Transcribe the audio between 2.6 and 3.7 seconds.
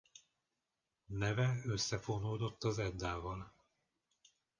az Eddával.